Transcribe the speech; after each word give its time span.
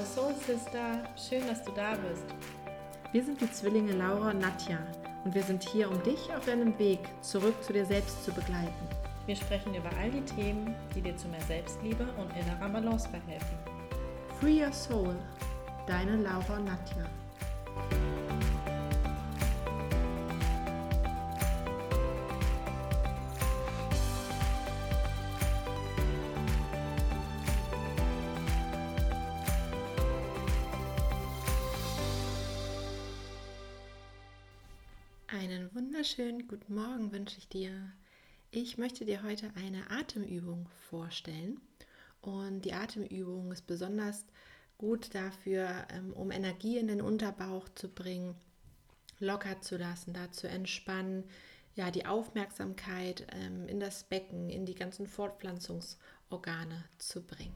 Hallo 0.00 0.08
Soul 0.14 0.34
Sister, 0.46 1.04
schön, 1.14 1.46
dass 1.46 1.62
du 1.62 1.72
da 1.72 1.94
bist. 1.94 2.24
Wir 3.12 3.22
sind 3.22 3.38
die 3.38 3.52
Zwillinge 3.52 3.92
Laura 3.92 4.30
und 4.30 4.38
Nadja 4.38 4.78
und 5.24 5.34
wir 5.34 5.42
sind 5.42 5.62
hier, 5.62 5.90
um 5.90 6.02
dich 6.02 6.32
auf 6.34 6.46
deinem 6.46 6.78
Weg 6.78 7.00
zurück 7.20 7.62
zu 7.62 7.74
dir 7.74 7.84
selbst 7.84 8.24
zu 8.24 8.32
begleiten. 8.32 8.88
Wir 9.26 9.36
sprechen 9.36 9.74
über 9.74 9.90
all 10.00 10.10
die 10.10 10.24
Themen, 10.24 10.74
die 10.94 11.02
dir 11.02 11.14
zu 11.18 11.28
mehr 11.28 11.42
Selbstliebe 11.42 12.06
und 12.16 12.30
innerer 12.34 12.70
Balance 12.70 13.10
verhelfen. 13.10 13.58
Free 14.40 14.64
Your 14.64 14.72
Soul, 14.72 15.14
deine 15.86 16.16
Laura 16.16 16.56
und 16.56 16.64
Nadja. 16.64 17.04
Wunderschönen 35.72 36.48
guten 36.48 36.74
Morgen 36.74 37.12
wünsche 37.12 37.38
ich 37.38 37.48
dir. 37.48 37.92
Ich 38.50 38.76
möchte 38.76 39.04
dir 39.04 39.22
heute 39.22 39.52
eine 39.54 39.88
Atemübung 39.88 40.68
vorstellen. 40.88 41.60
Und 42.20 42.64
die 42.64 42.72
Atemübung 42.72 43.52
ist 43.52 43.68
besonders 43.68 44.24
gut 44.78 45.14
dafür, 45.14 45.86
ähm, 45.90 46.12
um 46.12 46.32
Energie 46.32 46.78
in 46.78 46.88
den 46.88 47.00
Unterbauch 47.00 47.68
zu 47.68 47.88
bringen, 47.88 48.34
locker 49.20 49.60
zu 49.60 49.76
lassen, 49.76 50.12
da 50.12 50.32
zu 50.32 50.48
entspannen, 50.48 51.22
ja, 51.76 51.92
die 51.92 52.04
Aufmerksamkeit 52.06 53.28
ähm, 53.32 53.68
in 53.68 53.78
das 53.78 54.02
Becken, 54.02 54.50
in 54.50 54.66
die 54.66 54.74
ganzen 54.74 55.06
Fortpflanzungsorgane 55.06 56.84
zu 56.98 57.22
bringen. 57.22 57.54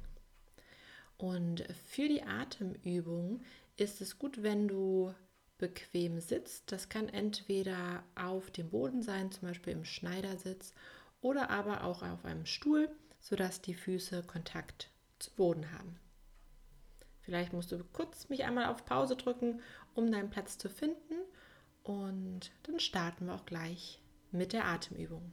Und 1.19 1.65
für 1.89 2.07
die 2.07 2.23
Atemübung 2.23 3.43
ist 3.77 4.01
es 4.01 4.21
gut, 4.21 4.45
wenn 4.45 4.69
du 4.69 5.13
bequem 5.65 6.21
sitzt. 6.21 6.71
Das 6.71 6.91
kann 6.91 7.09
entweder 7.09 8.05
auf 8.15 8.51
dem 8.51 8.69
Boden 8.69 9.03
sein, 9.03 9.33
zum 9.33 9.49
Beispiel 9.49 9.73
im 9.73 9.87
Schneidersitz, 9.87 10.75
oder 11.23 11.49
aber 11.49 11.85
auch 11.85 12.03
auf 12.03 12.27
einem 12.27 12.45
Stuhl, 12.45 12.91
sodass 13.21 13.63
die 13.63 13.73
Füße 13.73 14.25
Kontakt 14.25 14.91
zu 15.19 15.31
Boden 15.31 15.73
haben. 15.73 15.99
Vielleicht 17.23 17.55
musst 17.55 17.73
du 17.73 17.83
kurz 17.95 18.29
mich 18.29 18.45
einmal 18.45 18.67
auf 18.67 18.85
Pause 18.85 19.17
drücken, 19.17 19.63
um 19.95 20.13
deinen 20.13 20.29
Platz 20.29 20.59
zu 20.59 20.69
finden. 20.69 21.15
Und 21.83 22.53
dann 22.65 22.79
starten 22.79 23.27
wir 23.27 23.35
auch 23.35 23.47
gleich 23.47 24.03
mit 24.33 24.53
der 24.53 24.67
Atemübung. 24.67 25.33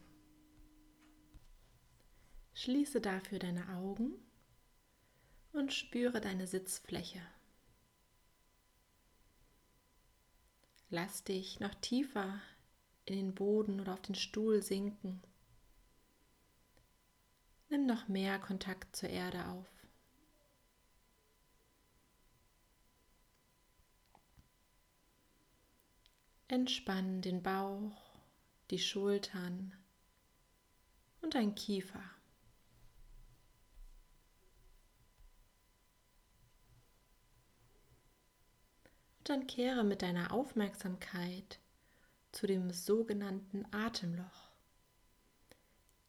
Schließe 2.53 3.01
dafür 3.01 3.39
deine 3.39 3.67
Augen 3.75 4.13
und 5.51 5.73
spüre 5.73 6.21
deine 6.21 6.47
Sitzfläche. 6.47 7.19
Lass 10.93 11.23
dich 11.23 11.61
noch 11.61 11.73
tiefer 11.75 12.41
in 13.05 13.15
den 13.15 13.33
Boden 13.33 13.79
oder 13.79 13.93
auf 13.93 14.01
den 14.01 14.13
Stuhl 14.13 14.61
sinken. 14.61 15.23
Nimm 17.69 17.85
noch 17.85 18.09
mehr 18.09 18.37
Kontakt 18.39 18.93
zur 18.93 19.07
Erde 19.07 19.47
auf. 19.47 19.69
Entspann 26.49 27.21
den 27.21 27.41
Bauch, 27.41 28.19
die 28.69 28.79
Schultern 28.79 29.73
und 31.21 31.35
dein 31.35 31.55
Kiefer. 31.55 32.03
Dann 39.29 39.47
kehre 39.47 39.83
mit 39.83 40.01
deiner 40.01 40.31
Aufmerksamkeit 40.31 41.59
zu 42.31 42.47
dem 42.47 42.71
sogenannten 42.71 43.65
Atemloch. 43.71 44.51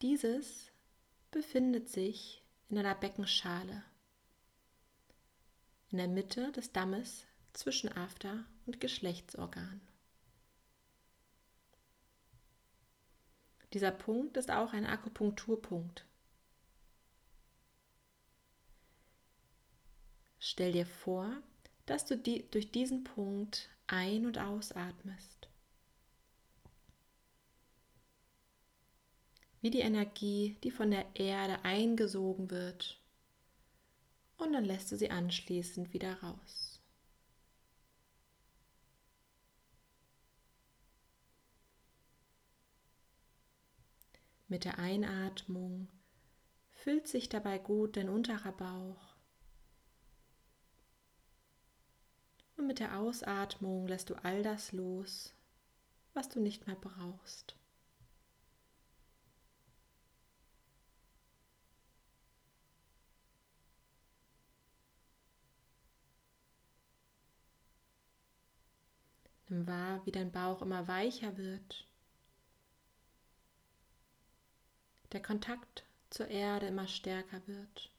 Dieses 0.00 0.70
befindet 1.30 1.88
sich 1.88 2.42
in 2.68 2.78
einer 2.78 2.94
Beckenschale, 2.94 3.84
in 5.90 5.98
der 5.98 6.08
Mitte 6.08 6.52
des 6.52 6.72
Dammes 6.72 7.24
zwischen 7.52 7.90
After 7.90 8.44
und 8.66 8.80
Geschlechtsorgan. 8.80 9.80
Dieser 13.72 13.90
Punkt 13.90 14.36
ist 14.36 14.50
auch 14.50 14.72
ein 14.72 14.86
Akupunkturpunkt. 14.86 16.06
Stell 20.38 20.72
dir 20.72 20.86
vor, 20.86 21.42
dass 21.86 22.04
du 22.04 22.16
die, 22.16 22.48
durch 22.50 22.70
diesen 22.70 23.04
Punkt 23.04 23.68
ein- 23.86 24.26
und 24.26 24.38
ausatmest. 24.38 25.48
Wie 29.60 29.70
die 29.70 29.80
Energie, 29.80 30.56
die 30.64 30.70
von 30.70 30.90
der 30.90 31.06
Erde 31.14 31.64
eingesogen 31.64 32.50
wird 32.50 33.00
und 34.38 34.52
dann 34.52 34.64
lässt 34.64 34.90
du 34.90 34.96
sie 34.96 35.10
anschließend 35.10 35.92
wieder 35.92 36.14
raus. 36.20 36.80
Mit 44.48 44.64
der 44.64 44.78
Einatmung 44.78 45.88
füllt 46.72 47.08
sich 47.08 47.28
dabei 47.28 47.58
gut 47.58 47.96
dein 47.96 48.08
unterer 48.08 48.52
Bauch 48.52 49.11
Und 52.62 52.68
mit 52.68 52.78
der 52.78 52.96
Ausatmung 52.96 53.88
lässt 53.88 54.08
du 54.08 54.14
all 54.22 54.44
das 54.44 54.70
los, 54.70 55.34
was 56.14 56.28
du 56.28 56.38
nicht 56.38 56.68
mehr 56.68 56.76
brauchst. 56.76 57.56
Nimm 69.48 69.66
wahr, 69.66 70.06
wie 70.06 70.12
dein 70.12 70.30
Bauch 70.30 70.62
immer 70.62 70.86
weicher 70.86 71.36
wird. 71.36 71.88
Der 75.10 75.20
Kontakt 75.20 75.84
zur 76.10 76.28
Erde 76.28 76.68
immer 76.68 76.86
stärker 76.86 77.44
wird. 77.48 77.91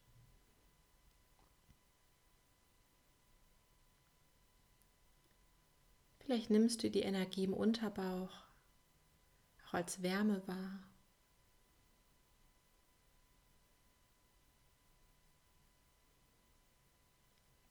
Vielleicht 6.23 6.49
nimmst 6.49 6.81
du 6.83 6.89
die 6.89 7.01
Energie 7.01 7.43
im 7.43 7.53
Unterbauch 7.53 8.31
auch 9.67 9.73
als 9.73 10.01
Wärme 10.01 10.41
wahr. 10.47 10.83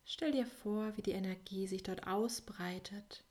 Stell 0.04 0.32
dir 0.32 0.46
vor, 0.46 0.96
wie 0.96 1.02
die 1.02 1.12
Energie 1.12 1.66
sich 1.66 1.82
dort 1.82 2.06
ausbreitet, 2.06 3.24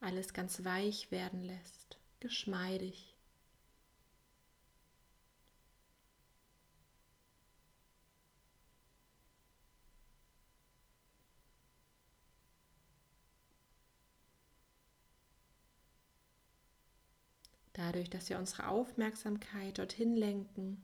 alles 0.00 0.34
ganz 0.34 0.64
weich 0.64 1.12
werden 1.12 1.44
lässt, 1.44 1.98
geschmeidig. 2.18 3.17
Dadurch, 17.78 18.10
dass 18.10 18.28
wir 18.28 18.38
unsere 18.38 18.68
Aufmerksamkeit 18.68 19.78
dorthin 19.78 20.16
lenken 20.16 20.82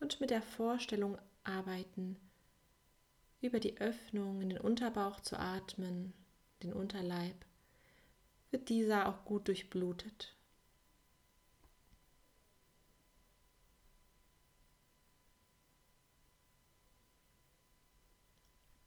und 0.00 0.20
mit 0.20 0.30
der 0.30 0.42
Vorstellung 0.42 1.16
arbeiten, 1.44 2.16
über 3.40 3.60
die 3.60 3.78
Öffnung 3.78 4.40
in 4.40 4.48
den 4.50 4.58
Unterbauch 4.58 5.20
zu 5.20 5.38
atmen, 5.38 6.12
den 6.62 6.72
Unterleib, 6.72 7.44
wird 8.50 8.68
dieser 8.68 9.08
auch 9.08 9.24
gut 9.24 9.46
durchblutet. 9.46 10.36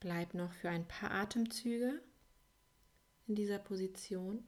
Bleib 0.01 0.33
noch 0.33 0.51
für 0.51 0.69
ein 0.69 0.87
paar 0.87 1.11
Atemzüge 1.11 2.01
in 3.27 3.35
dieser 3.35 3.57
Position. 3.59 4.45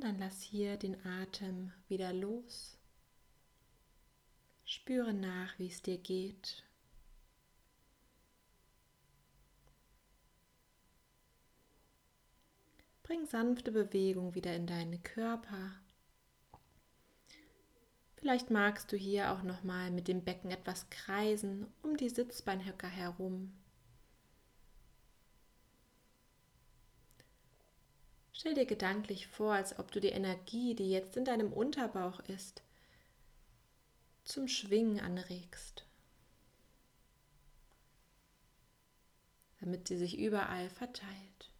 Dann 0.00 0.18
lass 0.18 0.42
hier 0.42 0.76
den 0.76 1.04
Atem 1.04 1.72
wieder 1.88 2.12
los. 2.12 2.78
Spüre 4.64 5.14
nach, 5.14 5.58
wie 5.58 5.68
es 5.68 5.80
dir 5.80 5.98
geht. 5.98 6.64
Bring 13.02 13.24
sanfte 13.24 13.72
Bewegung 13.72 14.34
wieder 14.34 14.54
in 14.54 14.66
deinen 14.66 15.02
Körper. 15.02 15.72
Vielleicht 18.16 18.50
magst 18.50 18.90
du 18.90 18.96
hier 18.96 19.32
auch 19.32 19.42
noch 19.44 19.62
mal 19.62 19.90
mit 19.90 20.08
dem 20.08 20.24
Becken 20.24 20.50
etwas 20.50 20.90
kreisen 20.90 21.72
um 21.82 21.96
die 21.96 22.08
Sitzbeinhöcker 22.08 22.88
herum. 22.88 23.52
Stell 28.38 28.52
dir 28.52 28.66
gedanklich 28.66 29.28
vor, 29.28 29.54
als 29.54 29.78
ob 29.78 29.90
du 29.90 29.98
die 29.98 30.10
Energie, 30.10 30.74
die 30.74 30.90
jetzt 30.90 31.16
in 31.16 31.24
deinem 31.24 31.54
Unterbauch 31.54 32.20
ist, 32.28 32.62
zum 34.24 34.46
Schwingen 34.46 35.00
anregst, 35.00 35.86
damit 39.60 39.88
sie 39.88 39.96
sich 39.96 40.18
überall 40.18 40.68
verteilt. 40.68 41.50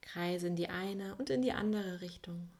Kreise 0.00 0.48
in 0.48 0.56
die 0.56 0.70
eine 0.70 1.14
und 1.14 1.30
in 1.30 1.42
die 1.42 1.52
andere 1.52 2.00
Richtung. 2.00 2.50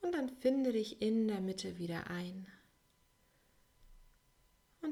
Und 0.00 0.12
dann 0.12 0.28
finde 0.28 0.70
dich 0.70 1.02
in 1.02 1.26
der 1.26 1.40
Mitte 1.40 1.78
wieder 1.78 2.08
ein. 2.08 2.46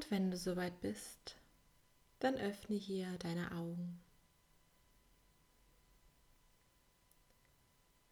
Und 0.01 0.09
wenn 0.09 0.31
du 0.31 0.37
soweit 0.37 0.81
bist, 0.81 1.35
dann 2.17 2.33
öffne 2.33 2.75
hier 2.75 3.05
deine 3.19 3.51
Augen. 3.51 4.01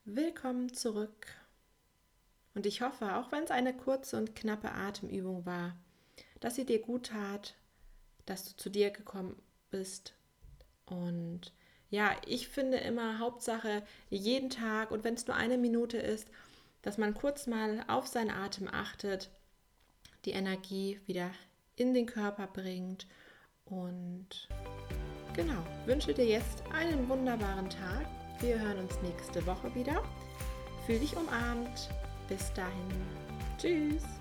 Willkommen 0.05 0.71
zurück. 0.71 1.25
Und 2.53 2.67
ich 2.67 2.83
hoffe, 2.83 3.15
auch 3.15 3.31
wenn 3.31 3.43
es 3.43 3.49
eine 3.49 3.75
kurze 3.75 4.17
und 4.17 4.35
knappe 4.35 4.71
Atemübung 4.71 5.47
war, 5.47 5.75
dass 6.39 6.53
sie 6.53 6.65
dir 6.65 6.79
gut 6.79 7.07
tat, 7.07 7.55
dass 8.27 8.45
du 8.45 8.55
zu 8.55 8.69
dir 8.69 8.91
gekommen 8.91 9.41
bist. 9.71 10.13
Und 10.85 11.51
ja, 11.89 12.15
ich 12.27 12.49
finde 12.49 12.77
immer 12.77 13.17
Hauptsache 13.17 13.81
jeden 14.11 14.51
Tag 14.51 14.91
und 14.91 15.03
wenn 15.03 15.15
es 15.15 15.25
nur 15.25 15.35
eine 15.35 15.57
Minute 15.57 15.97
ist, 15.97 16.27
dass 16.83 16.99
man 16.99 17.15
kurz 17.15 17.47
mal 17.47 17.83
auf 17.87 18.05
seinen 18.05 18.29
Atem 18.29 18.67
achtet, 18.67 19.31
die 20.25 20.31
Energie 20.31 21.01
wieder 21.07 21.31
in 21.79 21.93
den 21.93 22.05
Körper 22.05 22.47
bringt. 22.47 23.07
Und 23.65 24.49
genau, 25.33 25.63
wünsche 25.85 26.13
dir 26.13 26.25
jetzt 26.25 26.63
einen 26.73 27.07
wunderbaren 27.07 27.69
Tag. 27.69 28.05
Wir 28.39 28.59
hören 28.59 28.79
uns 28.79 28.99
nächste 29.01 29.45
Woche 29.45 29.73
wieder. 29.75 30.03
Fühl 30.85 30.99
dich 30.99 31.15
umarmt. 31.15 31.89
Bis 32.27 32.53
dahin. 32.53 32.91
Tschüss. 33.57 34.18